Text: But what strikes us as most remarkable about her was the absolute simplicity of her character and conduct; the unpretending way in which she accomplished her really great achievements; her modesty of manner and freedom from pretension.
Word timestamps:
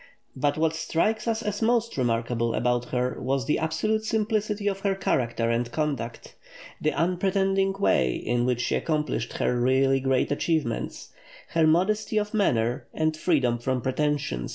But 0.35 0.57
what 0.57 0.73
strikes 0.73 1.27
us 1.27 1.43
as 1.43 1.61
most 1.61 1.95
remarkable 1.95 2.55
about 2.55 2.85
her 2.85 3.21
was 3.21 3.45
the 3.45 3.59
absolute 3.59 4.03
simplicity 4.03 4.65
of 4.67 4.79
her 4.79 4.95
character 4.95 5.51
and 5.51 5.71
conduct; 5.71 6.33
the 6.81 6.91
unpretending 6.91 7.73
way 7.73 8.15
in 8.15 8.47
which 8.47 8.61
she 8.61 8.73
accomplished 8.73 9.33
her 9.33 9.55
really 9.61 9.99
great 9.99 10.31
achievements; 10.31 11.11
her 11.49 11.67
modesty 11.67 12.17
of 12.17 12.33
manner 12.33 12.87
and 12.95 13.15
freedom 13.15 13.59
from 13.59 13.79
pretension. 13.79 14.47